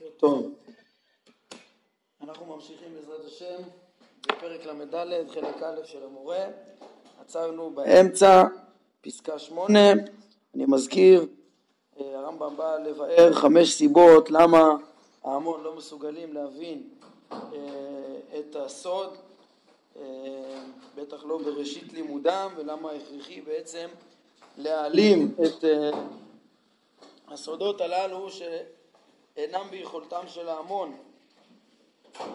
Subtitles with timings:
[0.00, 0.54] בוקר טוב.
[2.22, 3.62] אנחנו ממשיכים בעזרת השם
[4.22, 6.46] בפרק ל"ד, חלק א' של המורה.
[7.20, 8.42] עצרנו באמצע,
[9.00, 9.92] פסקה שמונה.
[10.54, 11.26] אני מזכיר,
[12.00, 14.76] אה, הרמב"ם בא לבאר חמש סיבות למה
[15.24, 16.88] ההמון לא מסוגלים להבין
[17.32, 17.38] אה,
[18.38, 19.16] את הסוד,
[19.96, 20.02] אה,
[20.96, 23.88] בטח לא בראשית לימודם, ולמה הכרחי בעצם
[24.58, 25.64] להעלים את
[27.28, 28.30] הסודות הללו
[29.40, 30.96] שאינם ביכולתם של ההמון.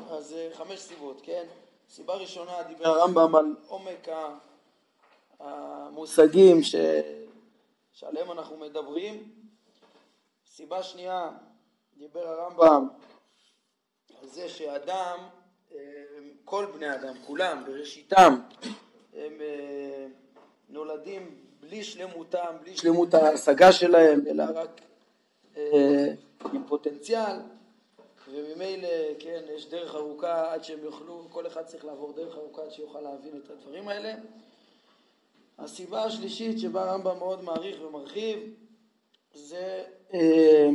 [0.10, 1.44] אז אה, חמש סיבות, כן?
[1.90, 4.08] סיבה ראשונה דיבר הרמב"ם על עומק
[5.40, 6.76] המושגים ש...
[7.92, 9.32] שעליהם אנחנו מדברים.
[10.48, 11.30] סיבה שנייה,
[11.98, 12.88] דיבר הרמב"ם
[14.22, 15.18] על זה שאדם,
[15.76, 15.80] אה,
[16.46, 18.36] כל בני אדם, כולם, בראשיתם,
[19.14, 20.08] הם אה,
[20.70, 24.82] נולדים בלי שלמותם, בלי שלמות ההשגה שלהם, אלא רק
[26.54, 27.36] עם פוטנציאל,
[28.32, 32.72] וממילא, כן, יש דרך ארוכה עד שהם יוכלו, כל אחד צריך לעבור דרך ארוכה עד
[32.72, 34.14] שיוכל להבין את הדברים האלה.
[35.60, 38.40] הסיבה השלישית שבה הרמב"ם מאוד מעריך ומרחיב
[39.34, 40.70] זה אה,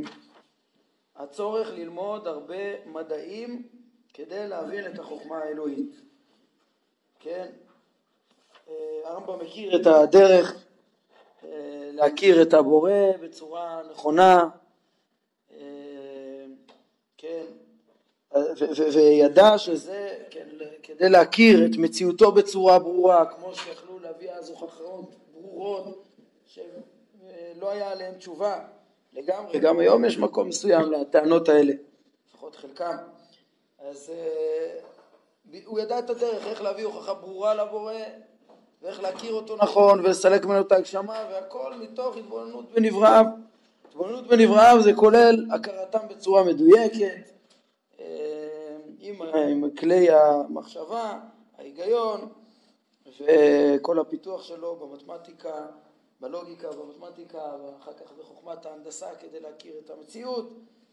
[1.17, 3.63] הצורך ללמוד הרבה מדעים
[4.15, 6.01] כדי להבין את החוכמה האלוהית.
[7.21, 7.47] כן?
[8.69, 10.65] אה, הרמב"ם מכיר את הדרך
[11.45, 14.49] אה, להכיר את הבורא בצורה נכונה,
[17.21, 17.45] כן,
[18.93, 20.49] וידע שזה, כן,
[20.83, 26.09] כדי להכיר את מציאותו בצורה ברורה, כמו שיכלו להביא אז הוכחות ברורות
[26.47, 28.61] שלא היה עליהן תשובה
[29.13, 31.73] לגמרי, גם היום יש מקום מסוים לטענות האלה,
[32.29, 32.97] לפחות חלקם,
[33.79, 37.95] אז אה, הוא ידע את הדרך, איך להביא הוכחה ברורה לבורא
[38.83, 43.25] ואיך להכיר אותו נכון ולסלק ממנו את ההגשמה והכל מתוך התבוננות בנבראיו
[43.91, 47.31] התבוננות בנבראיו זה כולל הכרתם בצורה מדויקת,
[48.01, 51.19] אה, עם, עם כלי המחשבה,
[51.59, 52.29] ההיגיון
[53.21, 55.67] וכל הפיתוח שלו במתמטיקה,
[56.21, 60.51] בלוגיקה, במתמטיקה ואחר כך בחוכמת ההנדסה כדי להכיר את המציאות,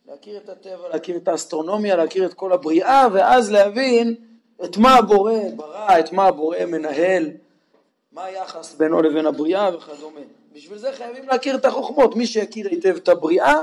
[0.08, 4.16] להכיר את הטבע, להכיר את האסטרונומיה, להכיר את כל הבריאה ואז להבין
[4.64, 7.32] את מה הבורא ברא, את מה הבורא מנהל,
[8.12, 10.22] מה היחס בינו לבין הבריאה וכדומה.
[10.58, 12.16] בשביל זה חייבים להכיר את החוכמות.
[12.16, 13.54] מי שיכיר היטב את הבריאה,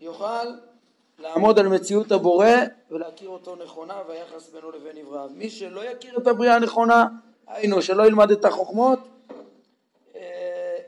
[0.00, 0.46] יוכל
[1.18, 2.46] לעמוד על מציאות הבורא
[2.90, 5.30] ולהכיר אותו נכונה והיחס בינו לבין עבריו.
[5.34, 7.06] מי שלא יכיר את הבריאה הנכונה,
[7.46, 8.98] היינו, שלא ילמד את החוכמות,
[10.16, 10.78] אה,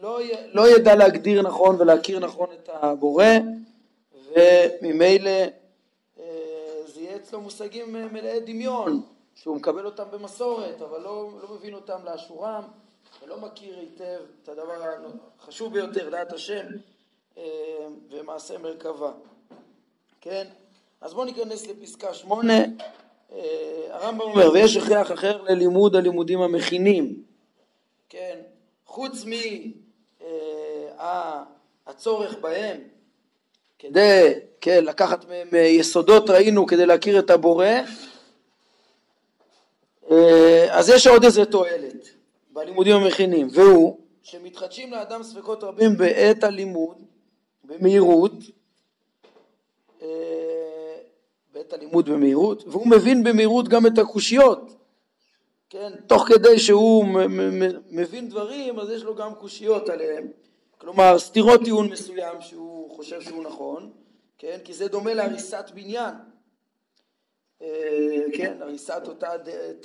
[0.00, 0.20] לא,
[0.52, 3.24] לא ידע להגדיר נכון ולהכיר נכון את הבורא,
[4.32, 6.24] וממילא אה,
[6.94, 9.02] זה יהיה אצלו מושגים מלאי דמיון,
[9.34, 12.62] שהוא מקבל אותם במסורת, אבל לא, לא מבין אותם לאשורם.
[13.22, 14.96] ולא מכיר היטב את הדבר
[15.38, 16.66] החשוב ביותר, דעת השם
[17.38, 17.42] אה,
[18.10, 19.12] ומעשה מרכבה.
[20.20, 20.46] כן?
[21.00, 22.58] אז בואו ניכנס לפסקה שמונה.
[23.32, 27.22] אה, הרמב"ם אומר, ויש הכרח אחר ללימוד הלימודים המכינים.
[28.08, 28.38] כן?
[28.86, 29.24] חוץ
[31.86, 32.80] מהצורך אה, בהם
[33.78, 37.66] כדי, כן, לקחת מהם יסודות ראינו כדי להכיר את הבורא,
[40.70, 42.19] אז יש עוד איזה תועלת.
[42.52, 46.96] בלימודים המכינים, והוא שמתחדשים לאדם ספקות רבים בעת הלימוד,
[47.64, 48.32] במהירות,
[50.02, 50.96] אה,
[51.54, 54.76] בעת הלימוד במהירות, והוא מבין במהירות גם את הקושיות,
[55.70, 57.04] כן, תוך כדי שהוא
[57.90, 60.28] מבין דברים אז יש לו גם קושיות עליהם,
[60.78, 63.90] כלומר סתירות טיעון מסוים שהוא חושב שהוא נכון,
[64.38, 66.14] כן, כי זה דומה להריסת בניין,
[68.32, 69.28] כן, הריסת אותה,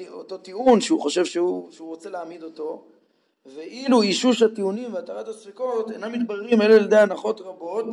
[0.09, 2.85] אותו טיעון שהוא חושב שהוא, שהוא רוצה להעמיד אותו
[3.45, 7.85] ואילו אישוש הטיעונים והתרת הספקות אינם מתבררים אלא על ידי הנחות רבות,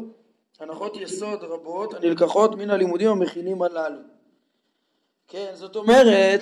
[0.61, 4.01] הנחות יסוד רבות הנלקחות מן הלימודים המכינים הללו.
[5.29, 6.41] כן, זאת אומרת,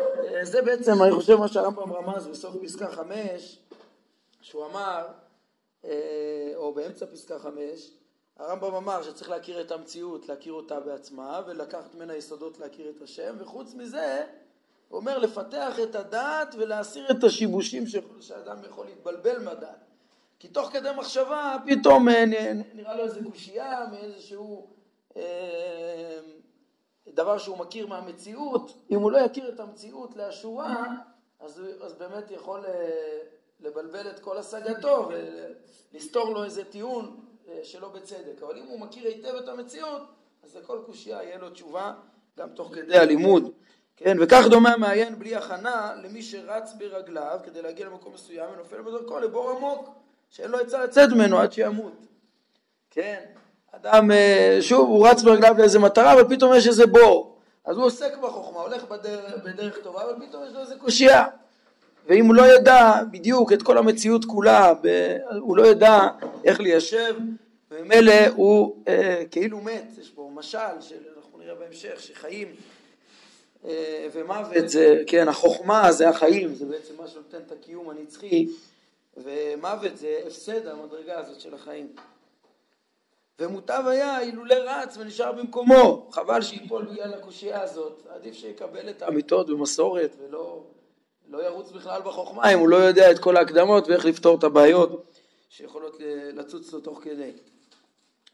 [0.00, 3.58] אה, זה בעצם אני חושב מה שהרמב"ם רמז בסוף פסקה חמש,
[4.40, 5.06] שהוא אמר,
[5.84, 7.90] אה, או באמצע פסקה חמש,
[8.38, 13.36] הרמב"ם אמר שצריך להכיר את המציאות, להכיר אותה בעצמה ולקחת ממנה יסודות להכיר את השם
[13.38, 14.24] וחוץ מזה
[14.88, 17.84] הוא אומר לפתח את הדעת ולהסיר את השיבושים
[18.20, 19.84] שאדם יכול להתבלבל מהדעת.
[20.38, 22.24] כי תוך כדי מחשבה פתאום אה,
[22.74, 24.66] נראה לו איזה קושייה מאיזשהו
[25.16, 26.18] אה,
[27.08, 28.74] דבר שהוא מכיר מהמציאות.
[28.90, 30.86] אם הוא לא יכיר את המציאות לאשורה
[31.40, 33.18] אז, אז באמת יכול אה,
[33.60, 35.08] לבלבל את כל השגתו
[35.92, 37.23] ולסתור לו איזה טיעון
[37.62, 40.02] שלא בצדק, אבל אם הוא מכיר היטב את המציאות,
[40.44, 41.92] אז לכל קושייה יהיה לו תשובה
[42.38, 43.50] גם תוך כדי הלימוד,
[43.96, 49.18] כן, וכך דומה המעיין בלי הכנה למי שרץ ברגליו כדי להגיע למקום מסוים ונופל בדרכו
[49.18, 49.88] לבור עמוק
[50.30, 51.92] שאין לו עצה לצאת ממנו עד שימות,
[52.90, 53.24] כן,
[53.72, 57.38] אדם, אה, שוב, הוא רץ ברגליו לאיזה מטרה, אבל פתאום יש איזה בור.
[57.64, 61.26] אז הוא עוסק בחוכמה, הולך בדרך, בדרך טובה, אבל פתאום יש לו איזה קושייה.
[62.06, 64.72] ואם הוא לא ידע בדיוק את כל המציאות כולה.
[65.38, 66.08] הוא לא ידע
[66.44, 67.14] איך ליישב,
[67.70, 72.48] וממילא הוא אה, כאילו מת, יש פה משל, שאנחנו נראה בהמשך, שחיים
[73.64, 78.48] אה, ומוות זה, כן, החוכמה זה החיים, זה בעצם מה שנותן את הקיום הנצחי,
[79.16, 81.88] ומוות זה הפסד המדרגה הזאת של החיים.
[83.38, 89.50] ומוטב היה אילולא רץ ונשאר במקומו, חבל שיפול בגלל הקושייה הזאת, עדיף שיקבל את האמיתות
[89.50, 90.62] במסורת ולא
[91.28, 95.20] לא ירוץ בכלל בחוכמה אם הוא לא יודע את כל ההקדמות ואיך לפתור את הבעיות
[95.48, 95.96] שיכולות
[96.32, 97.30] לצוץ לו תוך כדי.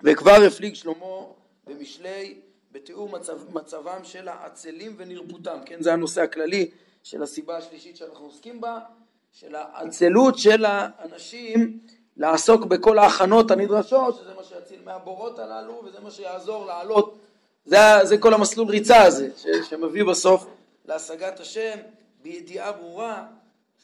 [0.03, 1.25] וכבר הפליג שלמה
[1.67, 2.41] במשלי
[2.73, 6.71] בתיאור מצב, מצבם של העצלים ונרפותם, כן זה הנושא הכללי
[7.03, 8.79] של הסיבה השלישית שאנחנו עוסקים בה,
[9.33, 11.79] של העצלות של האנשים
[12.17, 17.19] לעסוק בכל ההכנות הנדרשות, שזה מה שיציל מהבורות הללו וזה מה שיעזור לעלות,
[17.65, 20.47] זה, זה כל המסלול ריצה הזה ש, שמביא בסוף
[20.85, 21.79] להשגת השם
[22.23, 23.27] בידיעה ברורה,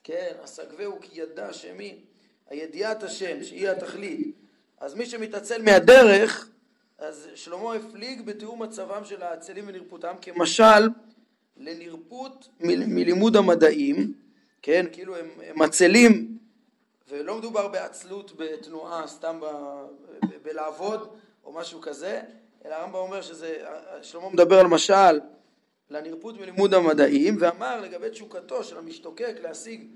[0.04, 1.98] כן, השגבהו כי ידע שמי,
[2.50, 4.36] הידיעת השם שהיא התכלית,
[4.78, 6.48] אז מי שמתעצל מהדרך
[6.98, 10.88] אז שלמה הפליג בתיאור מצבם של העצלים ונרפותם כמשל
[11.56, 14.12] לנרפות מלימוד המדעים,
[14.62, 16.38] כן, כאילו הם, הם עצלים
[17.08, 21.08] ולא מדובר בעצלות בתנועה סתם ב, ב, בלעבוד
[21.44, 22.22] או משהו כזה,
[22.64, 23.64] אלא הרמב"ם אומר שזה,
[24.02, 25.20] שלמה מדבר על משל
[25.90, 29.86] לנרפות מלימוד המדעים ואמר לגבי תשוקתו של המשתוקק להשיג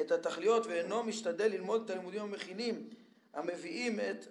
[0.00, 2.88] את התכליות ואינו משתדל ללמוד את הלימודים המכינים
[3.34, 4.26] המביאים, את,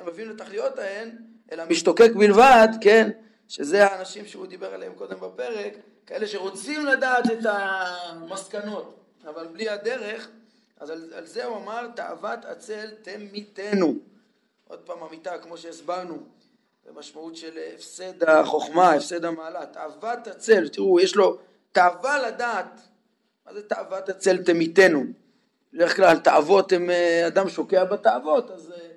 [0.00, 1.16] המביאים לתכליות ההן
[1.52, 3.10] אלא משתוקק בלבד, כן,
[3.48, 5.72] שזה האנשים שהוא דיבר עליהם קודם בפרק,
[6.06, 10.28] כאלה שרוצים לדעת את המסקנות, אבל בלי הדרך,
[10.80, 13.94] אז על, על זה הוא אמר תאוות עצל תמיתנו.
[14.68, 16.18] עוד פעם אמיתה, כמו שהסברנו,
[16.86, 21.38] במשמעות של הפסד החוכמה, הפסד המעלה, תאוות עצל, תראו, יש לו
[21.72, 22.80] תאווה לדעת,
[23.46, 25.04] מה זה תאוות עצל תמיתנו?
[25.72, 28.88] בדרך כלל תאוות הם אה, אדם שוקע בתאוות, אז אה,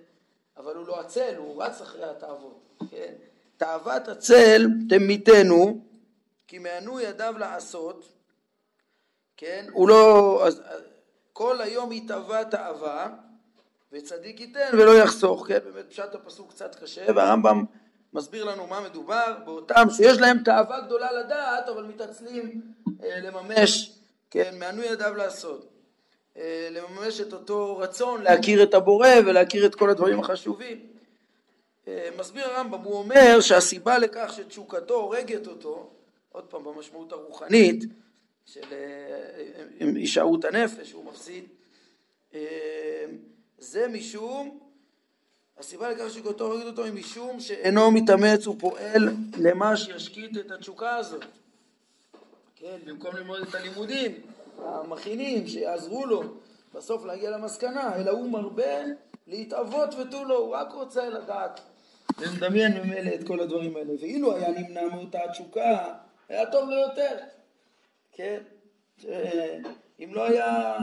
[0.58, 2.60] אבל הוא לא עצל, הוא רץ אחרי התאוות,
[2.92, 3.14] כן?
[3.58, 5.82] תאוות עצל תמיתנו,
[6.48, 8.14] כי מענו ידיו לעשות,
[9.38, 9.66] כן?
[9.72, 10.42] הוא לא...
[10.48, 10.62] אז,
[11.34, 13.10] כל היום התאווה תאווה,
[13.96, 15.60] וצדיק ייתן ולא יחסוך, כן?
[15.66, 17.64] באמת פשט הפסוק קצת קשה, והרמב"ם
[18.14, 22.62] מסביר לנו מה מדובר, באותם שיש להם תאווה גדולה לדעת, אבל מתעצלים
[23.04, 24.00] אה, לממש,
[24.30, 24.56] כן?
[24.60, 25.70] מענו ידיו לעשות.
[26.38, 30.80] אה, לממש את אותו רצון להכיר את הבורא ולהכיר את כל הדברים החשובים.
[31.88, 35.90] אה, מסביר הרמב"ם, הוא אומר שהסיבה לכך שתשוקתו הורגת אותו,
[36.32, 37.84] עוד פעם במשמעות הרוחנית
[38.46, 41.46] של אה, הישארות הנפש שהוא מפסיד,
[43.58, 44.60] זה משום,
[45.58, 51.26] הסיבה לכך שתשוקתו הורגת אותו היא משום שאינו מתאמץ ופועל למה שישקיט את התשוקה הזאת.
[52.56, 54.12] כן, במקום ללמוד את הלימודים
[54.58, 56.24] המכינים שיעזרו לו
[56.74, 58.84] בסוף להגיע למסקנה, אלא הוא מרבה
[59.28, 61.62] להתאבות ותו לא, הוא רק רוצה לדעת
[62.20, 63.94] ומדמיין ממילא את כל הדברים האלה.
[64.02, 65.94] ואילו היה נמנע מאותה התשוקה,
[66.30, 67.18] היה טוב לו יותר.
[68.12, 68.42] כן?
[70.00, 70.78] אם לא היה,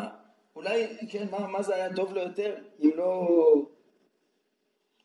[0.57, 2.55] אולי, כן, מה, מה זה היה טוב לו יותר?
[2.83, 3.29] אם לא,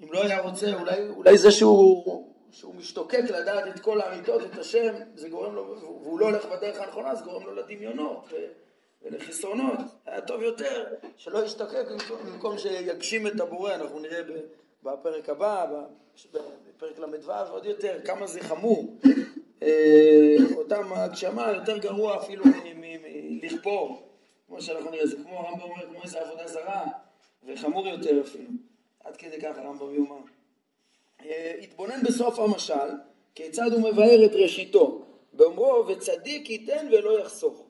[0.04, 4.58] אם לא היה רוצה, אולי, אולי זה שהוא שהוא משתוקק לדעת את כל האמיתות, את
[4.58, 8.34] השם, זה גורם לו, והוא לא הולך בדרך הנכונה, זה גורם לו לדמיונות
[9.02, 9.80] ולחסרונות.
[10.06, 10.86] היה טוב יותר
[11.18, 11.86] שלא ישתוקק
[12.26, 14.22] במקום שיגשים את הבורא, אנחנו נראה
[14.84, 15.66] בפרק הבא,
[16.70, 18.98] בפרק ל"ו עוד יותר, כמה זה חמור.
[19.64, 22.44] אה, אותם הגשמה יותר גרוע אפילו
[22.76, 24.07] מלכפור,
[24.48, 26.86] כמו שאנחנו נראה, זה כמו הרמב"ם אומר, כמו איזה עבודה זרה,
[27.44, 28.50] וחמור יותר אפילו.
[29.04, 30.20] עד כדי כך הרמב"ם יאמר.
[31.26, 32.90] אה, התבונן בסוף המשל,
[33.36, 37.64] כיצד הוא מבאר את ראשיתו, באומרו וצדיק ייתן ולא יחסוך.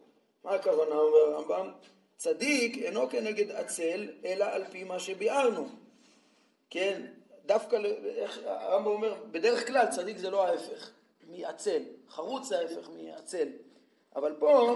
[0.44, 1.72] מה הכוונה אומר הרמב"ם?
[2.18, 5.68] צדיק אינו כנגד עצל, אלא על פי מה שביארנו.
[6.70, 7.02] כן,
[7.46, 10.92] דווקא, איך הרמב"ם אומר, בדרך כלל צדיק זה לא ההפך
[11.30, 13.48] מעצל, חרוץ זה ההפך מעצל.
[14.16, 14.76] אבל פה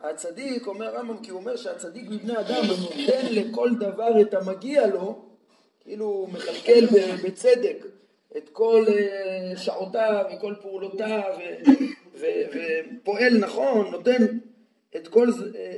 [0.00, 5.18] הצדיק, אומר הרמב"ם, כי הוא אומר שהצדיק מבני אדם נותן לכל דבר את המגיע לו,
[5.80, 6.86] כאילו הוא מכלכל
[7.24, 7.86] בצדק
[8.36, 11.32] את כל אה, שעותיו וכל פעולותיו
[12.14, 14.26] ופועל נכון, נותן
[14.96, 15.28] את כל,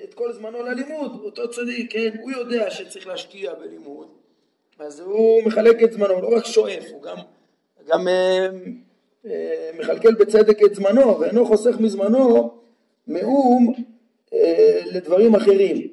[0.04, 4.08] את כל זמנו ללימוד, אותו צדיק, כן, הוא יודע שצריך להשקיע בלימוד,
[4.78, 7.16] אז הוא מחלק את זמנו, לא רק שואף, הוא גם,
[7.86, 8.48] גם אה,
[9.26, 12.61] אה, מכלכל בצדק את זמנו, ואינו חוסך מזמנו
[13.06, 13.74] מאום
[14.32, 15.88] אה, לדברים אחרים.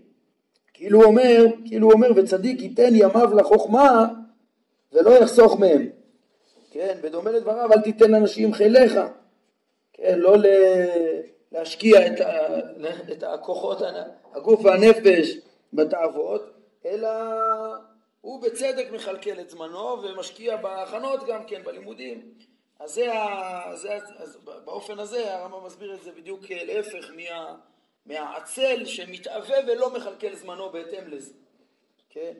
[0.73, 4.07] כאילו הוא אומר, כאילו הוא אומר, וצדיק ייתן ימיו לחוכמה,
[4.93, 5.89] ולא יחסוך מהם.
[6.71, 8.99] כן, בדומה לדבריו אל תיתן לאנשים חיליך,
[9.93, 10.35] כן, לא
[11.51, 12.31] להשקיע את, ה,
[13.11, 13.81] את הכוחות,
[14.33, 15.37] הגוף והנפש
[15.73, 16.41] בתאוות,
[16.85, 17.09] אלא
[18.21, 22.21] הוא בצדק מכלכל את זמנו ומשקיע בהכנות גם כן, בלימודים.
[22.79, 23.07] אז זה,
[23.75, 27.55] זה אז באופן הזה הרמב"ם מסביר את זה בדיוק להפך מה,
[28.05, 31.33] מהעצל שמתאווה ולא מכלכל זמנו בהתאם לזה.
[32.09, 32.33] כן?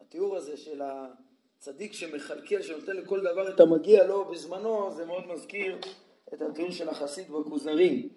[0.00, 5.78] התיאור הזה של הצדיק שמכלכל, שנותן לכל דבר את המגיע לו בזמנו, זה מאוד מזכיר
[6.34, 8.08] את התיאור של החסיד בכוזרים,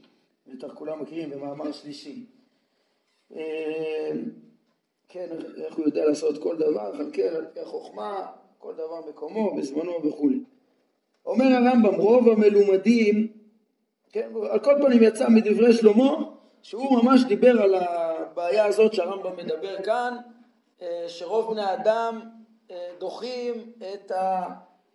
[0.48, 2.26] בטח כולם מכירים במאמר שלישי.
[3.36, 4.12] אה,
[5.08, 5.28] כן,
[5.58, 10.44] איך הוא יודע לעשות כל דבר, לכלכל על פי החוכמה, כל דבר מקומו, בזמנו וכולי.
[11.34, 13.28] אומר הרמב"ם, רוב המלומדים,
[14.12, 16.16] כן, על כל פנים יצא מדברי שלמה,
[16.62, 20.18] שהוא ממש דיבר על הבעיה הזאת שהרמב"ם מדבר כאן,
[20.82, 22.20] אה, שרוב בני האדם
[22.72, 24.12] אה, דוחים את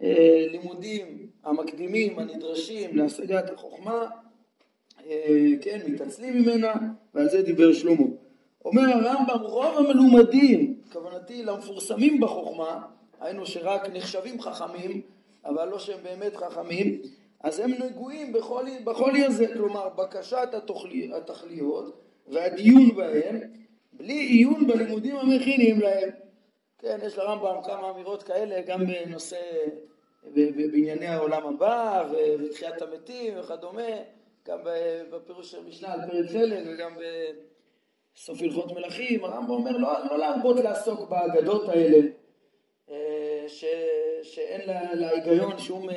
[0.00, 4.07] הלימודים המקדימים הנדרשים להשגת החוכמה,
[5.07, 6.75] אה, כן, מתעצלים ממנה,
[7.14, 8.04] ועל זה דיבר שלמה.
[8.64, 12.83] אומר הרמב"ם, רוב המלומדים, כוונתי למפורסמים בחוכמה,
[13.21, 15.02] היינו שרק נחשבים חכמים,
[15.45, 17.02] אבל לא שהם באמת חכמים,
[17.40, 23.40] אז הם נגועים בחולי, בחולי הזה, כלומר בקשת התוכלי, התכליות והדיון בהם,
[23.92, 26.09] בלי עיון בלימודים המכינים להם.
[26.78, 29.40] כן, יש לרמב"ם כמה אמירות כאלה גם בנושא,
[30.35, 33.83] בענייני העולם הבא ותחיית המתים וכדומה,
[34.47, 34.59] גם
[35.11, 36.95] בפירוש של משנה על פרק חלק וגם
[38.14, 41.99] בסוף הלכות מלכים, הרמב"ם אומר לא, לא להרבות לעסוק באגדות האלה
[42.90, 43.64] אה, ש,
[44.28, 45.88] שאין לה, להיגיון שום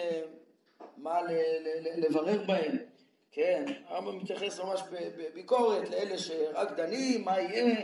[0.97, 1.19] מה
[1.97, 2.77] לברר בהם,
[3.31, 4.81] כן, הרמב"ם מתייחס ממש
[5.17, 7.75] בביקורת לאלה שרק דנים מה יהיה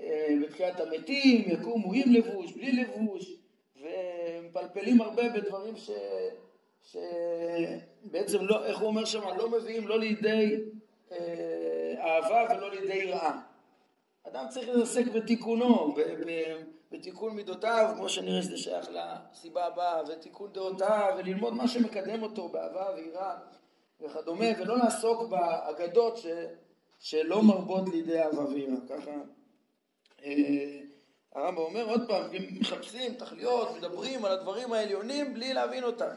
[0.00, 3.36] אה, בתחיית המתים, יקומו עם לבוש, בלי לבוש,
[3.76, 5.90] ומפלפלים הרבה בדברים ש...
[6.82, 10.56] שבעצם לא, איך הוא אומר שם, לא מביאים לא לידי
[11.12, 13.38] אה, אהבה ולא לידי יראה.
[14.28, 16.56] אדם צריך להתעסק בתיקונו, ב, ב,
[16.94, 22.86] בתיקון מידותיו, כמו שנראה שזה שייך לסיבה הבאה, ותיקון דעותיו, וללמוד מה שמקדם אותו באהבה
[22.96, 23.34] ויראה
[24.00, 26.26] וכדומה, ולא לעסוק באגדות ש,
[26.98, 28.76] שלא מרבות לידי אהבה ויראה.
[28.88, 29.10] ככה
[30.24, 30.80] אה,
[31.34, 36.14] הרמב"ם אומר עוד פעם, מחפשים תכליות, מדברים על הדברים העליונים בלי להבין אותם.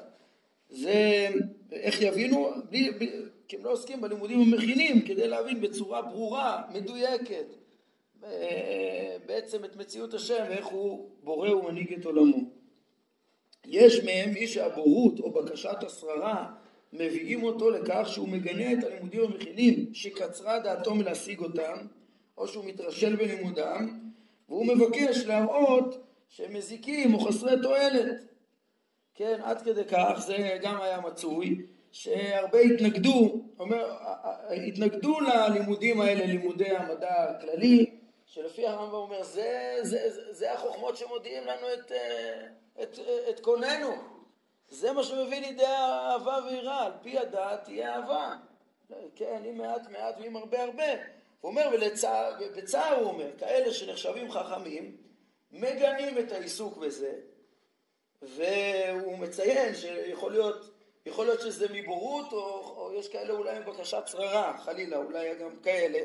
[0.70, 1.28] זה,
[1.72, 2.52] איך יבינו?
[2.70, 3.12] בלי, בלי,
[3.48, 7.46] כי הם לא עוסקים בלימודים המכינים כדי להבין בצורה ברורה, מדויקת,
[9.26, 12.38] בעצם את מציאות השם ואיך הוא בורא ומנהיג את עולמו.
[13.66, 16.54] יש מהם מי שהבורות או בקשת השררה
[16.94, 21.78] מביאים אותו לכך שהוא מגנה את הלימודים המכינים שקצרה דעתו מלהשיג אותם
[22.38, 24.00] או שהוא מתרשל בלימודם
[24.50, 28.22] והוא מבקש להראות שהם מזיקים או חסרי תועלת
[29.16, 33.98] כן, עד כדי כך זה גם היה מצוי שהרבה התנגדו, אומר,
[34.68, 37.97] התנגדו ללימודים האלה, לימודי המדע הכללי
[38.38, 41.92] שלפי הרמב"ם אומר זה, זה, זה, זה החוכמות שמודיעים לנו את,
[42.82, 43.96] את, את קוננו.
[44.70, 48.36] זה מה שמביא לידי אהבה ויראה, על פי הדעת תהיה אהבה.
[49.16, 50.84] כן, אם מעט מעט ואם הרבה הרבה.
[51.42, 51.70] הוא אומר,
[52.40, 54.98] ובצער הוא אומר, כאלה שנחשבים חכמים
[55.52, 57.14] מגנים את העיסוק בזה.
[58.22, 60.70] והוא מציין שיכול להיות,
[61.06, 62.40] יכול להיות שזה מבורות או,
[62.78, 66.00] או יש כאלה אולי מבקשת שררה, חלילה, אולי גם כאלה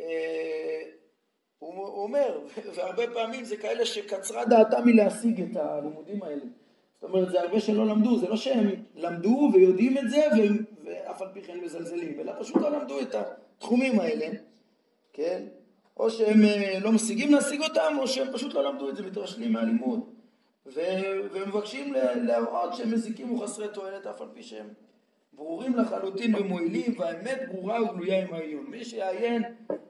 [0.00, 0.82] אה,
[1.62, 2.40] אומר,
[2.74, 6.44] והרבה פעמים זה כאלה שקצרה דעתם מלהשיג את הלימודים האלה
[7.02, 10.22] זאת אומרת זה הרבה שלא למדו, זה לא שהם למדו ויודעים את זה
[10.84, 14.26] ואף על פי כן מזלזלים, אלא פשוט לא למדו את התחומים האלה,
[15.12, 15.42] כן?
[15.96, 19.52] או שהם אה, לא משיגים להשיג אותם, או שהם פשוט לא למדו את זה, מתרשלים
[19.52, 20.00] מהלימוד.
[21.32, 24.68] ומבקשים להראות שהם מזיקים וחסרי תועלת, אף על פי שהם
[25.32, 28.66] ברורים לחלוטין ומועילים, והאמת ברורה וגלויה עם העיון.
[28.68, 29.42] מי שיעיין,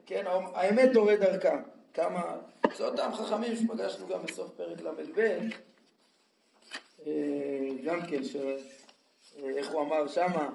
[0.05, 0.23] כן,
[0.53, 1.57] האמת תורד דרכם.
[1.93, 2.37] כמה,
[2.75, 5.19] זה אותם חכמים שפגשנו גם בסוף פרק ל"ב,
[7.07, 8.35] אה, גם כן, ש...
[8.35, 10.49] אה, איך הוא אמר שמה,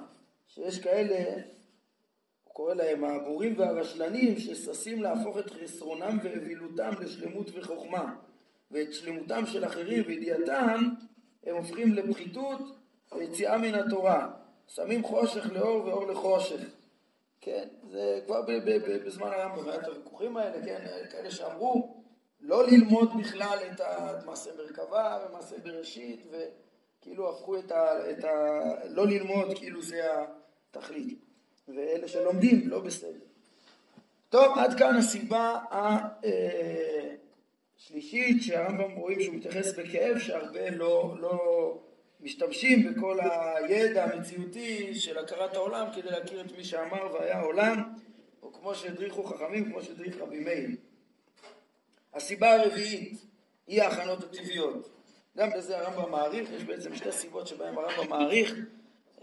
[0.46, 1.42] שיש כאלה
[2.58, 8.14] קורא להם הבורים והרשלנים שששים להפוך את חסרונם ואבילותם לשלמות וחוכמה
[8.70, 10.88] ואת שלמותם של אחרים וידיעתם
[11.46, 12.60] הם הופכים לפחיתות
[13.12, 14.30] ויציאה מן התורה
[14.68, 16.60] שמים חושך לאור ואור לחושך
[17.40, 18.42] כן, זה כבר
[19.06, 22.02] בזמן הרמב"ם היה את הוויכוחים האלה, כן, כאלה שאמרו
[22.40, 23.80] לא ללמוד בכלל את
[24.26, 28.10] מעשה מרכבה ומעשה בראשית וכאילו הפכו את ה...
[28.10, 30.06] את ה לא ללמוד כאילו זה
[30.70, 31.18] התכלית
[31.68, 33.24] ואלה שלומדים לא בסדר.
[34.28, 35.58] טוב, עד כאן הסיבה
[37.76, 41.38] שלישית, שהרמב"ם רואים שהוא מתייחס בכאב שהרבה לא, לא
[42.20, 43.18] משתמשים בכל
[43.54, 47.82] הידע המציאותי של הכרת העולם כדי להכיר את מי שאמר והיה עולם,
[48.42, 50.70] או כמו שהדריכו חכמים, כמו שהדריך רבי מאיר.
[52.14, 53.18] הסיבה הרביעית
[53.66, 54.88] היא ההכנות הטבעיות.
[55.36, 58.54] גם בזה הרמב"ם מעריך, יש בעצם שתי סיבות שבהן הרמב"ם מעריך.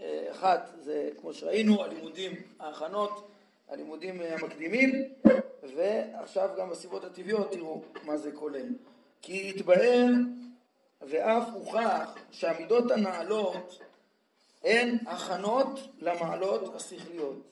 [0.00, 3.28] אה, אחת זה, כמו שראינו, הלימודים, ההכנות,
[3.68, 5.04] הלימודים המקדימים,
[5.76, 8.66] ועכשיו גם בסיבות הטבעיות תראו מה זה כולל.
[9.22, 10.06] כי התבהר
[11.08, 13.78] ואף הוכח שהמידות הנעלות
[14.64, 17.42] הן הכנות למעלות השכליות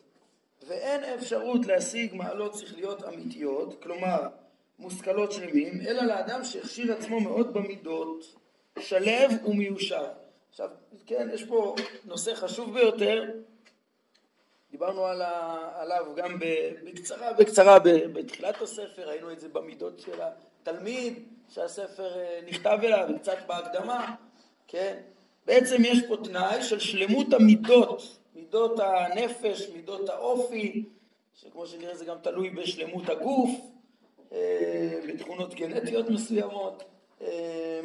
[0.67, 4.29] ואין אפשרות להשיג מעלות שכליות אמיתיות, כלומר
[4.79, 8.35] מושכלות שלמים, אלא לאדם שהכשיר עצמו מאוד במידות,
[8.79, 10.07] שלב ומיושר.
[10.51, 10.71] עכשיו,
[11.07, 13.25] כן, יש פה נושא חשוב ביותר,
[14.71, 15.71] דיברנו על ה...
[15.75, 16.39] עליו גם
[16.85, 17.79] בקצרה, בקצרה
[18.13, 20.21] בתחילת הספר, ראינו את זה במידות של
[20.69, 21.19] התלמיד,
[21.49, 24.15] שהספר אה, נכתב אליו, קצת בהקדמה,
[24.69, 24.97] כן?
[25.47, 30.85] בעצם יש פה תנאי של שלמות המידות, מידות הנפש, מידות האופי,
[31.35, 33.51] שכמו שנראה זה גם תלוי בשלמות הגוף,
[34.33, 36.85] אה, בתכונות גנטיות מסוימות,
[37.23, 37.81] אה,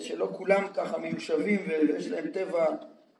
[0.00, 2.66] שלא כולם ככה מיושבים ויש להם טבע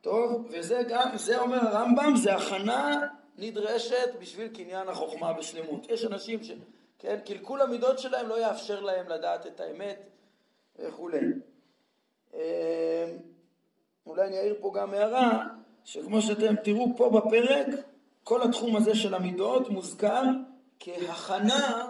[0.00, 3.06] טוב, וזה גם, זה אומר הרמב"ם, זה הכנה
[3.38, 5.86] נדרשת בשביל קניין החוכמה בשלמות.
[5.90, 6.50] יש אנשים ש...
[6.98, 10.10] כן, קלקול המידות שלהם לא יאפשר להם לדעת את האמת
[10.78, 11.20] וכולי.
[12.34, 12.40] אמ,
[14.06, 15.46] אולי אני אעיר פה גם הערה,
[15.84, 17.66] שכמו שאתם תראו פה בפרק,
[18.24, 20.22] כל התחום הזה של המידות מוזכר
[20.80, 21.88] כהכנה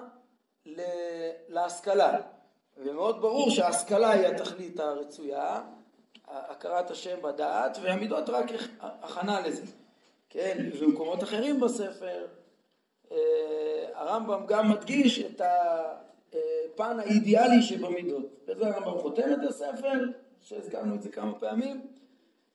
[1.49, 2.21] להשכלה.
[2.77, 5.61] ומאוד ברור שההשכלה היא התכלית הרצויה,
[6.29, 8.47] הכרת השם בדעת, והמידות רק
[8.81, 9.63] הכנה לזה.
[10.31, 12.27] כן, ובמקומות אחרים בספר
[13.95, 18.27] הרמב"ם גם מדגיש את הפן האידיאלי שבמידות.
[18.47, 19.93] בזה הרמב"ם חותם את הספר,
[20.41, 21.81] שהזכרנו את זה כמה פעמים,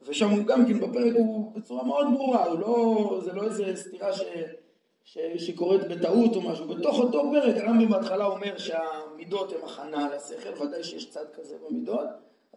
[0.02, 4.14] ושם הוא גם כן בפרק הוא בצורה מאוד ברורה, הוא לא, זה לא איזה סתירה
[4.14, 4.22] ש,
[5.04, 6.68] ש, שקורית בטעות או משהו.
[6.68, 12.08] בתוך אותו פרק הרמב"ם בהתחלה אומר שהמידות הן הכנה לשכל, ודאי שיש צד כזה במידות,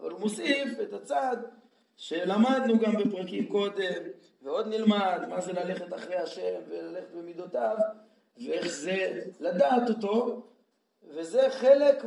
[0.00, 1.36] אבל הוא מוסיף את הצד
[1.96, 4.02] שלמדנו גם בפרקים קודם,
[4.42, 7.76] ועוד נלמד מה זה ללכת אחרי השם וללכת במידותיו,
[8.46, 10.42] ואיך זה לדעת אותו,
[11.02, 12.04] וזה חלק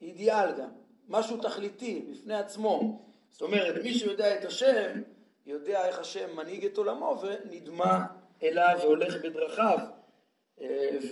[0.00, 0.68] מהאידיאל גם,
[1.08, 3.02] משהו תכליתי בפני עצמו.
[3.30, 5.02] זאת אומרת, מי שיודע את השם,
[5.46, 8.06] יודע איך השם מנהיג את עולמו ונדמה
[8.42, 9.78] אליו והולך בדרכיו.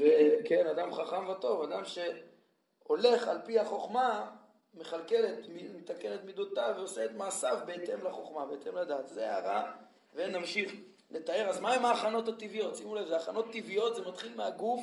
[0.00, 4.30] וכן, אדם חכם וטוב, אדם שהולך על פי החוכמה,
[4.76, 5.38] מכלכלת,
[5.78, 9.08] מתקנת מידותיו ועושה את מעשיו בהתאם לחוכמה, בהתאם לדעת.
[9.08, 9.72] זה הערה,
[10.14, 10.72] ונמשיך
[11.10, 11.48] לתאר.
[11.48, 12.76] אז מהם ההכנות הטבעיות?
[12.76, 14.80] שימו לב, זה הכנות טבעיות, זה מתחיל מהגוף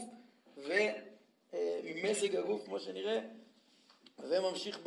[0.58, 3.20] וממזג הגוף, כמו שנראה,
[4.20, 4.80] וממשיך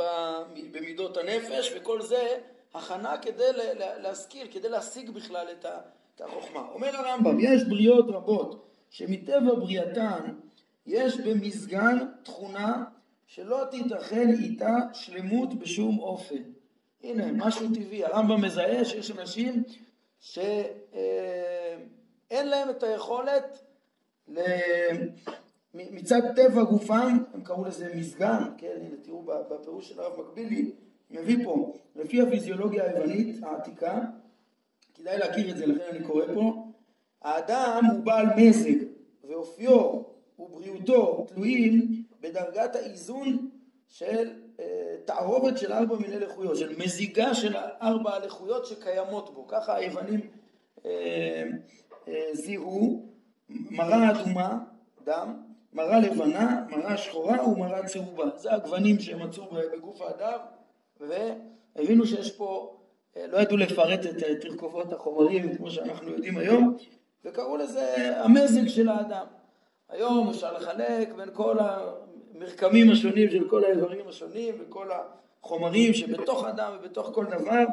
[0.73, 2.38] במידות הנפש, וכל זה
[2.75, 5.47] הכנה כדי להשכיל, כדי להשיג בכלל
[6.14, 6.69] את החוכמה.
[6.69, 10.35] אומר הרמב"ם, יש בריאות רבות שמטבע בריאתן
[10.87, 12.85] יש במזגן תכונה
[13.27, 16.43] שלא תיתכן איתה שלמות בשום אופן.
[17.03, 18.05] הנה, משהו טבעי.
[18.05, 19.62] הרמב"ם מזהה שיש אנשים
[20.21, 20.49] שאין
[22.31, 23.65] להם את היכולת
[25.75, 30.71] מצד טבע גופם, הם קראו לזה מזגן, כן, הנה תראו בפירוש של הרב מקבילי,
[31.11, 34.01] מביא פה, לפי הפיזיולוגיה היוונית העתיקה,
[34.95, 36.67] כדאי להכיר את זה, לכן אני קורא פה,
[37.23, 38.75] האדם הוא בעל מזג,
[39.25, 40.03] ואופיו
[40.39, 43.51] ובריאותו תלויים בדרגת האיזון
[43.89, 49.47] של אה, תערובת של ארבע מיני לקויות, של מזיגה של ארבע הלקויות שקיימות בו.
[49.49, 50.21] ככה היוונים
[50.87, 51.43] אה,
[52.09, 53.07] אה, זיהו
[53.49, 54.59] מרה אדומה,
[55.05, 58.25] דם, מרה לבנה, מרה שחורה ומרה צהובה.
[58.37, 60.39] זה הגוונים שהם מצאו בגוף האדם,
[61.01, 62.77] והבינו שיש פה,
[63.29, 66.77] לא ידעו לפרט את תרכובות החומרים כמו שאנחנו יודעים היום,
[67.25, 69.27] וקראו לזה המזג של האדם.
[69.89, 71.59] היום אפשר לחלק בין כל
[72.35, 74.89] המרקמים השונים של כל האיברים השונים וכל
[75.43, 77.65] החומרים שבתוך אדם ובתוך כל דבר,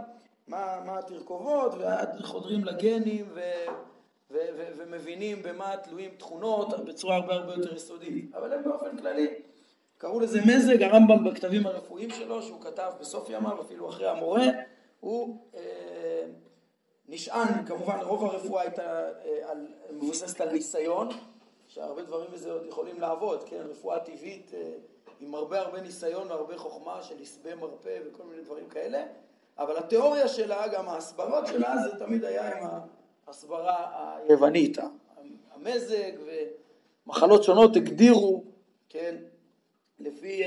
[0.47, 3.39] מה, מה התרכובות, ועד חודרים לגנים ו,
[4.31, 8.35] ו, ו, ומבינים במה תלויים תכונות בצורה הרבה הרבה יותר יסודית.
[8.35, 9.27] אבל הם באופן כללי
[9.97, 14.45] קראו לזה מזג, הרמב"ם בכתבים הרפואיים שלו, שהוא כתב בסוף ימיו, אפילו אחרי המורה,
[14.99, 16.23] הוא אה,
[17.09, 21.09] נשען, כמובן רוב הרפואה הייתה אה, על, מבוססת על ניסיון,
[21.73, 24.71] שהרבה דברים בזה עוד יכולים לעבוד, כן, רפואה טבעית אה,
[25.19, 29.03] עם הרבה הרבה ניסיון והרבה חוכמה של עשבי מרפא וכל מיני דברים כאלה,
[29.57, 32.67] אבל התיאוריה שלה, גם ההסברות שלה, זה תמיד היה עם
[33.27, 34.77] ההסברה היוונית,
[35.51, 36.31] המזג ו,
[37.07, 38.43] מחלות שונות הגדירו,
[38.89, 39.15] כן,
[39.99, 40.43] לפי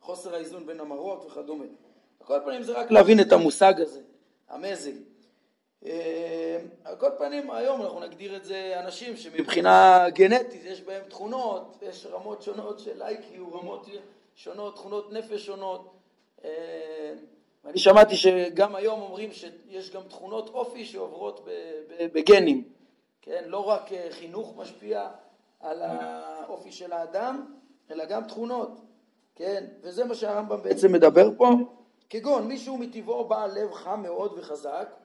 [0.00, 1.64] חוסר האיזון בין המרות וכדומה.
[2.20, 4.00] על כל פנים זה רק להבין את המושג הזה,
[4.48, 4.92] המזג.
[5.86, 11.78] אה, על כל פנים היום אנחנו נגדיר את זה אנשים שמבחינה גנטית יש בהם תכונות,
[11.82, 13.88] יש רמות שונות של איי-קיו, רמות
[14.34, 15.90] שונות, תכונות נפש שונות.
[16.44, 17.12] אה,
[17.64, 21.48] אני שמעתי שגם היום אומרים שיש גם תכונות אופי שעוברות
[22.12, 22.64] בגנים,
[23.22, 23.44] כן?
[23.46, 25.08] לא רק אה, חינוך משפיע
[25.60, 27.54] על האופי של האדם,
[27.90, 28.80] אלא גם תכונות,
[29.34, 29.64] כן?
[29.80, 31.48] וזה מה שהרמב"ם בעצם מדבר פה,
[32.10, 35.01] כגון מישהו מטבעו בעל לב חם מאוד וחזק,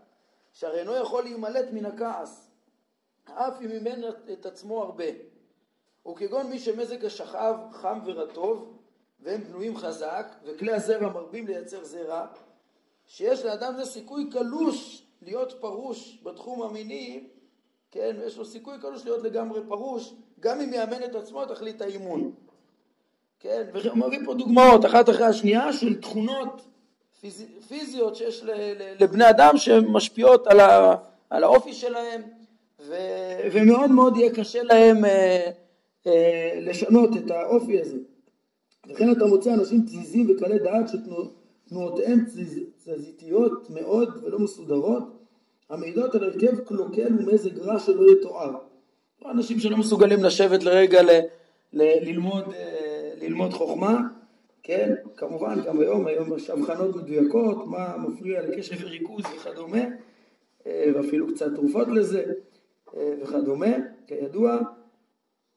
[0.58, 2.52] שהרי אינו יכול להימלט מן הכעס,
[3.26, 4.02] אף אם אימן
[4.34, 5.06] את עצמו הרבה.
[6.08, 8.78] וכגון מי שמזג השכב חם ורטוב,
[9.20, 12.26] והם בנויים חזק, וכלי הזרע מרבים לייצר זרע,
[13.08, 17.28] שיש לאדם זה סיכוי קלוש להיות פרוש בתחום המיני,
[17.92, 22.32] כן, ויש לו סיכוי קלוש להיות לגמרי פרוש, גם אם יאמן את עצמו תכלית האימון.
[23.40, 23.64] כן,
[23.96, 26.68] מביא פה דוגמאות אחת אחרי השנייה של תכונות
[27.68, 28.44] פיזיות שיש
[29.00, 30.96] לבני אדם שמשפיעות על, ה,
[31.30, 32.22] על האופי שלהם
[32.88, 32.96] ו,
[33.52, 35.52] ומאוד מאוד יהיה קשה להם אה,
[36.08, 37.98] אה, לשנות את האופי הזה.
[38.86, 45.04] לכן אתה מוצא אנשים תזיזים וקלי דעת שתנועותיהם תזזיתיות מאוד ולא מסודרות,
[45.70, 48.52] המעידות על הרכב קלוקל ומזג רע שלא יתואר.
[49.26, 51.10] אנשים שלא מסוגלים לשבת לרגע ל,
[51.74, 53.98] ל, ללמוד, אה, ללמוד חוכמה,
[54.68, 59.84] כן, כמובן גם היום, היום יש אבחנות מדויקות, מה מפריע לקשב וריכוז וכדומה,
[60.68, 62.24] אה, ואפילו קצת תרופות לזה
[62.98, 63.76] אה, וכדומה,
[64.08, 64.58] כידוע.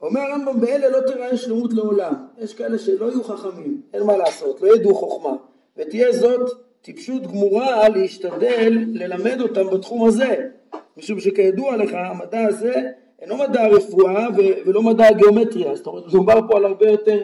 [0.00, 4.60] אומר הרמב"ם באלה לא תראה שלמות לעולם, יש כאלה שלא יהיו חכמים, אין מה לעשות,
[4.60, 5.36] לא ידעו חוכמה,
[5.76, 6.50] ותהיה זאת
[6.82, 10.48] טיפשות גמורה להשתדל ללמד אותם בתחום הזה,
[10.96, 12.74] משום שכידוע לך המדע הזה
[13.20, 14.26] אינו מדע הרפואה
[14.66, 17.22] ולא מדע הגיאומטריה, זאת אומרת מדובר פה על הרבה יותר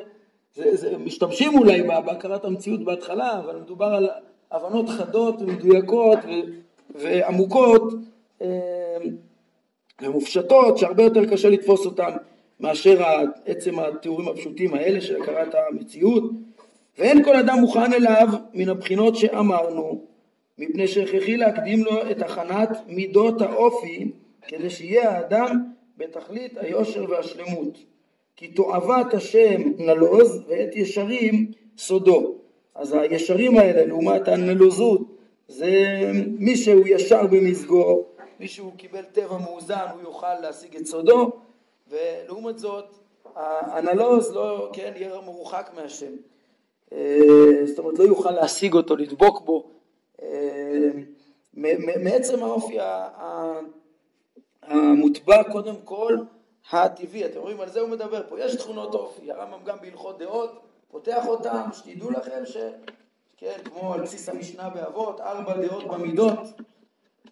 [0.56, 4.08] זה, זה, משתמשים אולי בהכרת המציאות בהתחלה, אבל מדובר על
[4.50, 6.30] הבנות חדות ומדויקות ו,
[6.94, 7.94] ועמוקות
[8.42, 8.48] אה,
[10.02, 12.10] ומופשטות, שהרבה יותר קשה לתפוס אותן
[12.60, 13.04] מאשר
[13.46, 16.30] עצם התיאורים הפשוטים האלה של הכרת המציאות,
[16.98, 20.04] ואין כל אדם מוכן אליו מן הבחינות שאמרנו,
[20.58, 24.12] מפני שהכרחי להקדים לו את הכנת מידות האופי,
[24.48, 25.64] כדי שיהיה האדם
[25.96, 27.78] בתכלית היושר והשלמות.
[28.36, 32.34] כי תועבת השם נלוז ואת ישרים סודו.
[32.74, 35.00] אז הישרים האלה לעומת הנלוזות
[35.48, 35.70] זה
[36.38, 38.04] מי שהוא ישר במזגו,
[38.40, 41.32] מי שהוא קיבל טבע מאוזן הוא יוכל להשיג את סודו
[41.88, 42.94] ולעומת זאת
[43.36, 46.12] הנלוז לא, כן, יהיה מרוחק מהשם.
[46.92, 49.70] אה, זאת אומרת לא יוכל להשיג אותו, לדבוק בו.
[50.22, 50.90] אה,
[52.02, 52.78] מעצם האופי
[54.62, 56.16] המוטבע קודם כל
[56.72, 60.60] הטבעי, אתם רואים על זה הוא מדבר פה, יש תכונות אופי, הרמב"ם גם בהלכות דעות
[60.90, 62.56] פותח אותם, שתדעו לכם ש...
[63.36, 66.38] כן, כמו על בסיס המשנה באבות, ארבע דעות במידות,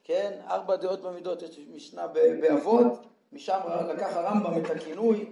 [0.05, 2.07] כן, ארבע דעות במידות, יש משנה
[2.41, 2.93] באבות,
[3.33, 5.27] משם לקח הרמב"ם את הכינוי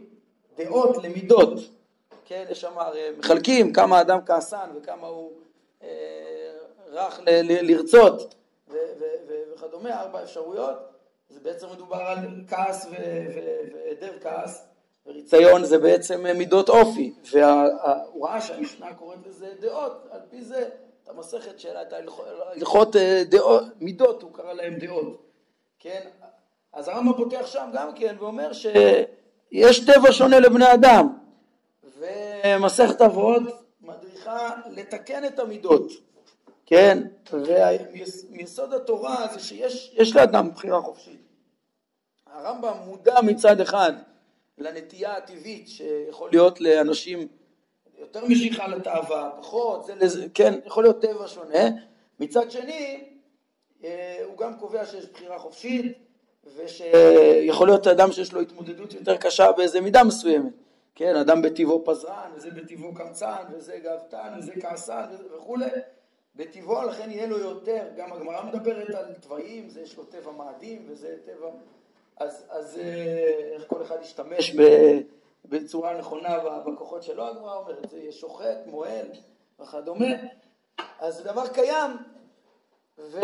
[0.56, 1.58] דעות למידות,
[2.24, 2.72] כן, יש שם
[3.18, 5.32] מחלקים כמה אדם כעסן וכמה הוא
[5.82, 5.88] אה,
[6.86, 8.34] רך ל- ל- לרצות
[9.56, 10.76] וכדומה, ארבע אפשרויות,
[11.32, 12.18] זה בעצם מדובר על
[12.48, 14.64] כעס והיעדר כעס,
[15.06, 20.68] וריציון זה בעצם מידות אופי, וההוראה שהמשנה קוראת לזה דעות, על פי זה
[21.04, 25.22] את המסכת שלה, את ההלכות אה, דעות, מידות הוא קרא להם דעות,
[25.78, 26.00] כן?
[26.72, 31.08] אז הרמב"ם פותח שם גם כן ואומר שיש טבע שונה לבני אדם,
[31.98, 33.42] ומסכת אבות
[33.80, 35.92] מדריכה לתקן את המידות.
[36.66, 41.21] כן, ומיסוד התורה זה שיש לאדם בחירה חופשית.
[42.32, 43.92] הרמב"ם מודע מצד אחד
[44.58, 47.28] לנטייה הטבעית שיכול להיות לאנשים
[47.98, 51.68] יותר משיכה לתאווה, פחות, זה לזה, כן, יכול להיות טבע שונה.
[52.20, 53.04] מצד שני,
[53.84, 55.98] אה, הוא גם קובע שיש בחירה חופשית
[56.56, 60.52] ושיכול להיות אדם שיש לו התמודדות יותר קשה באיזה מידה מסוימת.
[60.94, 65.04] כן, אדם בטבעו פזרן, וזה בטבעו קמצן, וזה גאוותן, וזה כעסן
[65.36, 65.66] וכולי.
[66.36, 70.86] בטבעו לכן יהיה לו יותר, גם הגמרא מדברת על תוואים, זה יש לו טבע מאדים
[70.88, 71.50] וזה טבע,
[72.16, 74.56] אז, אז אה, איך כל אחד ישתמש
[75.44, 79.06] בצורה נכונה בכוחות שלו, הגמרא אומרת, זה יהיה שוחט, מועל
[79.60, 80.06] וכדומה,
[81.00, 81.90] אז זה דבר קיים,
[82.98, 83.20] ו...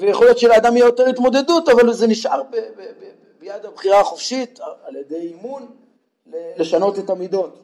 [0.00, 2.56] ויכול להיות שלאדם יהיה יותר התמודדות, אבל זה נשאר ב...
[2.56, 2.80] ב...
[2.80, 3.10] ב...
[3.40, 5.76] ביד הבחירה החופשית, על ידי אימון,
[6.56, 7.62] לשנות את המידות.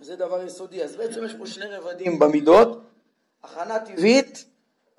[0.00, 0.84] זה דבר יסודי.
[0.84, 2.80] אז בעצם יש פה שני רבדים במידות,
[3.42, 4.44] הכנה טבעית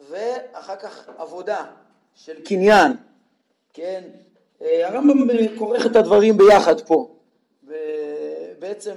[0.09, 1.65] ואחר כך עבודה
[2.15, 2.97] של קניין,
[3.73, 4.03] כן?
[4.61, 7.15] אה, הרמב"ם כורך את הדברים ביחד פה,
[8.59, 8.95] בעצם,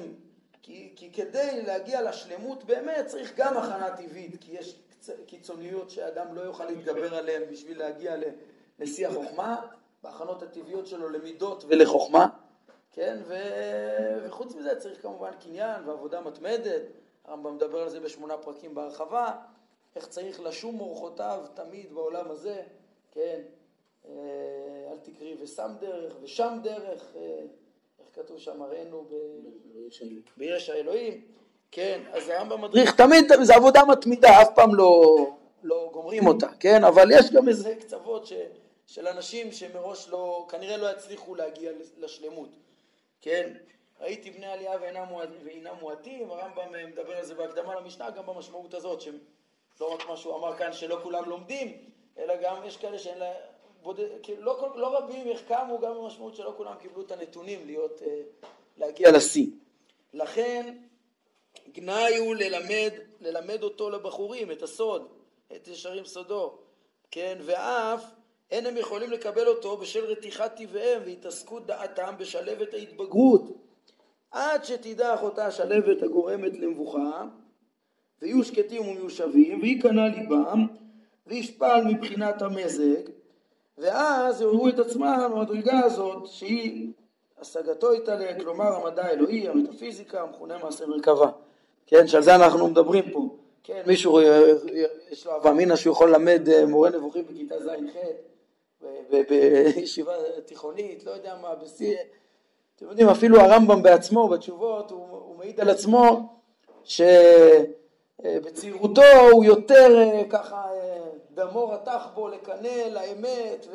[0.62, 4.78] כי, כי כדי להגיע לשלמות באמת צריך גם הכנה טבעית, כי יש
[5.26, 8.14] קיצוניות שאדם לא יוכל להתגבר עליהן בשביל להגיע
[8.78, 9.66] לשיא החוכמה,
[10.02, 12.26] בהכנות הטבעיות שלו למידות ולחוכמה,
[12.92, 13.34] כן, ו...
[14.24, 16.82] וחוץ מזה צריך כמובן קניין ועבודה מתמדת,
[17.24, 19.32] הרמב"ם מדבר על זה בשמונה פרקים בהרחבה,
[19.96, 22.62] איך צריך לשום אורחותיו תמיד בעולם הזה,
[23.10, 23.40] כן,
[24.08, 24.61] אה,
[25.02, 27.38] תקרי ושם דרך ושם דרך, אה,
[27.98, 29.04] איך כתוב שם, הראינו
[30.36, 31.20] בירש האלוהים,
[31.70, 35.16] כן, אז הרמב"ם מדריך תמיד, זו עבודה מתמידה, אף פעם לא,
[35.62, 38.32] לא גומרים אותה, כן, אבל יש גם איזה קצוות ש,
[38.86, 42.48] של אנשים שמראש לא, כנראה לא יצליחו להגיע לשלמות,
[43.20, 43.52] כן,
[44.00, 44.72] ראיתי בני עלייה
[45.44, 50.36] ואינם מועטים, הרמב"ם מדבר על זה בהקדמה למשנה, גם במשמעות הזאת, שלא רק מה שהוא
[50.36, 51.76] אמר כאן שלא כולם לומדים,
[52.18, 53.32] אלא גם יש כאלה שאין להם,
[54.22, 58.20] כאילו לא, לא רבים החכמו גם במשמעות שלא כולם קיבלו את הנתונים להיות, אה,
[58.78, 59.46] להגיע לשיא.
[60.14, 60.76] לכן
[61.72, 62.90] גנאי הוא ללמד,
[63.20, 65.08] ללמד אותו לבחורים, את הסוד,
[65.56, 66.58] את ישרים סודו,
[67.10, 68.04] כן, ואף
[68.50, 73.42] אין הם יכולים לקבל אותו בשל רתיחת טבעיהם והתעסקות דעתם בשלבת ההתבגרות,
[74.30, 77.24] עד שתדע אחותה השלבת הגורמת למבוכה,
[78.22, 80.66] ויהיו שקטים ומיושבים, וייכנע ליבם,
[81.26, 83.02] וישפל מבחינת המזג,
[83.82, 86.92] ואז יראו את עצמם במדרגה הזאת שהיא
[87.40, 91.30] השגתו יתעלה, כלומר המדע האלוהי, המטאפיזיקה, המכונה מעשה מרכבה.
[91.86, 93.28] כן, שעל זה אנחנו מדברים פה.
[93.64, 94.20] כן, מישהו
[95.10, 97.96] יש לו אמינא שהוא יכול ללמד אה, מורה נבוכים בכיתה ז'-ח'
[99.76, 100.12] בישיבה
[100.46, 101.96] תיכונית, לא יודע מה, בשיא...
[102.76, 106.34] אתם יודעים, אפילו הרמב"ם בעצמו, בתשובות, הוא, הוא מעיד על עצמו
[108.24, 110.62] שבצעירותו הוא יותר אה, ככה
[111.34, 113.66] דמו רתח בו לקנא לאמת,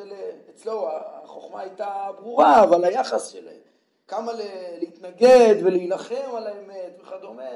[0.48, 3.60] ואצלו החוכמה הייתה ברורה, אבל היחס שלהם,
[4.08, 4.32] כמה
[4.80, 7.50] להתנגד ולהילחם על האמת וכדומה,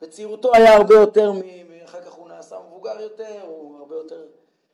[0.00, 1.32] בצעירותו היה הרבה יותר,
[1.84, 4.24] אחר כך הוא נעשה מבוגר יותר, הוא הרבה יותר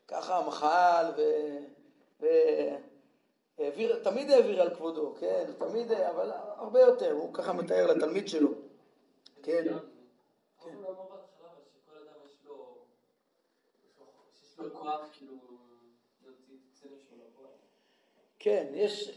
[0.09, 1.23] ככה מחל ו...
[2.21, 2.27] ו...
[3.59, 8.51] העביר, תמיד העביר על כבודו, כן, תמיד, אבל הרבה יותר, הוא ככה מתאר לתלמיד שלו,
[9.43, 9.65] כן.
[15.13, 15.35] כאילו,
[18.39, 19.11] כן, יש,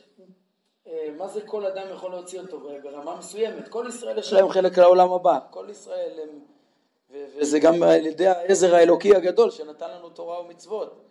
[0.88, 2.60] אה, מה זה כל אדם יכול להוציא אותו?
[2.84, 3.68] ברמה מסוימת?
[3.68, 6.40] כל ישראל יש להם חלק לעולם הבא, כל ישראל הם,
[7.38, 11.02] וזה גם על ידי העזר האלוקי הגדול שנתן לנו תורה ומצוות,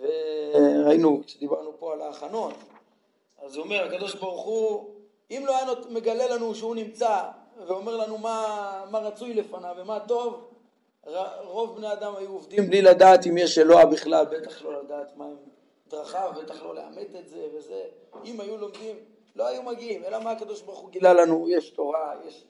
[0.00, 2.54] וראינו כשדיברנו פה על ההכנות,
[3.42, 4.90] אז הוא אומר, הקדוש ברוך הוא,
[5.30, 7.22] אם לא היה מגלה לנו שהוא נמצא
[7.66, 10.49] ואומר לנו מה, מה רצוי לפניו ומה טוב,
[11.44, 15.24] רוב בני אדם היו עובדים בלי לדעת אם יש אלוה בכלל, בטח לא לדעת מה
[15.24, 15.36] הם
[15.88, 17.82] דרכיו, בטח לא לאמת את זה וזה.
[18.24, 18.96] אם היו לומדים,
[19.36, 22.44] לא היו מגיעים, אלא מה הקדוש ברוך הוא גילה לנו, יש תורה, יש,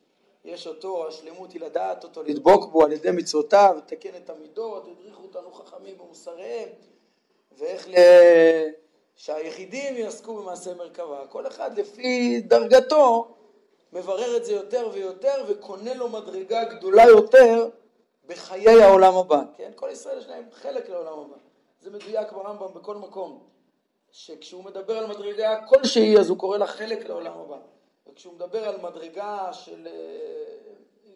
[0.44, 5.22] יש אותו, השלמות היא לדעת אותו, לדבוק בו על ידי מצוותיו, לתקן את המידות, הדריכו
[5.22, 6.68] אותנו חכמים במוסריהם,
[7.58, 7.94] ואיך ל...
[9.16, 11.26] שהיחידים יעסקו במעשה מרכבה.
[11.28, 13.28] כל אחד לפי דרגתו
[13.92, 17.68] מברר את זה יותר ויותר וקונה לו מדרגה גדולה יותר
[18.30, 19.70] בחיי העולם הבא, כן?
[19.74, 21.36] כל ישראל יש להם חלק לעולם הבא.
[21.80, 23.42] זה מדויק ברמב"ם בכל מקום,
[24.10, 27.56] שכשהוא מדבר על מדרגה כלשהי אז הוא קורא לה חלק לעולם הבא.
[28.06, 29.92] וכשהוא מדבר על מדרגה של, אה,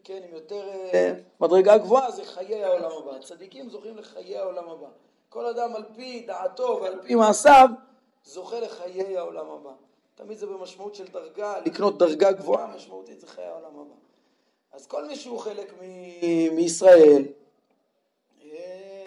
[0.05, 3.19] כן, עם יותר אה, מדרגה גבוהה זה חיי העולם הבא.
[3.19, 4.89] צדיקים זוכים לחיי העולם הבא.
[5.29, 7.69] כל אדם על פי דעתו ועל פי מעשיו
[8.25, 9.73] זוכה לחיי העולם הבא.
[10.15, 14.04] תמיד זה במשמעות של דרגה, לקנות דרגה גבוהה משמעותית זה חיי העולם הבא.
[14.75, 17.25] אז כל מי שהוא חלק מ- מישראל,
[18.45, 19.05] אה,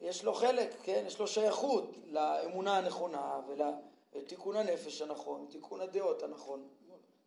[0.00, 1.04] יש לו חלק, כן?
[1.06, 6.62] יש לו שייכות לאמונה הנכונה ולתיקון הנפש הנכון, תיקון הדעות הנכון.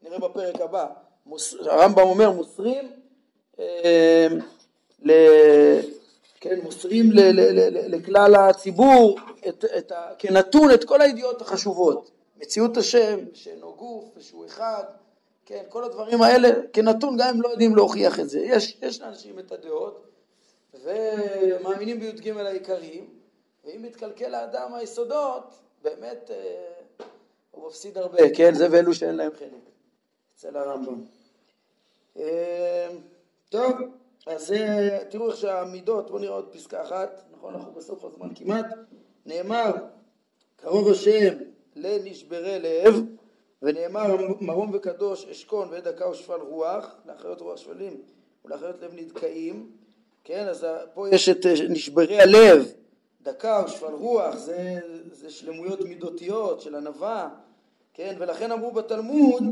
[0.02, 0.88] נראה בפרק הבא.
[1.26, 2.92] מוס, הרמב"ם אומר מוסרים
[3.60, 4.28] אה,
[5.02, 5.12] ל...
[6.40, 12.12] כן, מוסרים ל, ל, ל, לכלל הציבור את, את ה, כנתון את כל הידיעות החשובות.
[12.38, 14.84] מציאות השם, שאינו גוף ושהוא אחד,
[15.50, 18.40] כן, כל הדברים האלה כנתון גם הם לא יודעים להוכיח את זה.
[18.40, 20.08] יש, יש לאנשים את הדעות
[20.84, 23.10] ומאמינים בי"ג העיקרים,
[23.66, 25.44] ואם מתקלקל לאדם היסודות,
[25.82, 27.06] באמת אה,
[27.52, 29.70] הוא מפסיד הרבה, כן, זה ואלו שאין להם חלק,
[30.36, 31.04] אצל הרמב"ם.
[32.18, 32.90] אה,
[33.50, 33.72] טוב,
[34.28, 38.66] אז אה, תראו איך שהמידות, בואו נראה עוד פסקה אחת, נכון, אנחנו בסוף הזמן כמעט,
[39.26, 39.72] נאמר,
[40.56, 41.34] קרוב השם
[41.76, 42.96] לנשברי לב,
[43.62, 48.02] ונאמר מרום וקדוש אשכון ודקה ושפל רוח, לאחיות רוח שפלים
[48.46, 49.72] ולאחיות לב נדכאים,
[50.24, 52.74] כן, אז פה יש את אה, נשברי הלב,
[53.22, 54.80] דקה ושפל רוח, זה,
[55.12, 57.30] זה שלמויות מידותיות של ענווה,
[57.94, 59.44] כן, ולכן אמרו בתלמוד,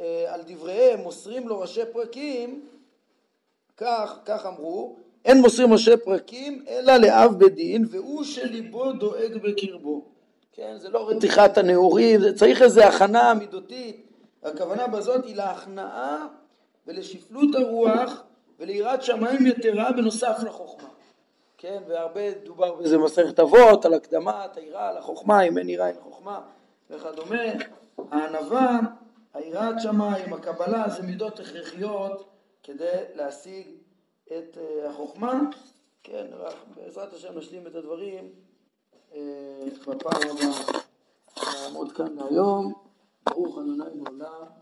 [0.00, 2.68] אה, על דבריהם מוסרים לו ראשי פרקים,
[3.76, 10.17] כך, כך אמרו, אין מוסרים ראשי פרקים אלא לאב בדין והוא שליבו דואג בקרבו.
[10.58, 14.06] כן, זה לא רתיחת הנעורים, זה צריך איזו הכנה מידותית.
[14.42, 16.26] הכוונה בזאת היא להכנעה
[16.86, 18.22] ולשפלות הרוח
[18.58, 20.88] וליראת שמיים יתרה בנוסף לחוכמה.
[21.58, 26.40] כן, והרבה דובר בזה מסכת אבות, על הקדמת היראה לחוכמה, אם אין יראה אין חוכמה
[26.90, 27.42] וכדומה.
[28.10, 28.80] הענווה,
[29.34, 32.28] היראת שמיים, הקבלה, זה מידות הכרחיות
[32.62, 33.66] כדי להשיג
[34.26, 35.40] את אה, החוכמה.
[36.02, 36.26] כן,
[36.76, 38.28] בעזרת השם נשלים את הדברים
[39.86, 40.80] בפעם הבאה.
[41.62, 42.72] נעמוד כאן להיום.
[43.28, 44.57] ברוך ה' לעולם.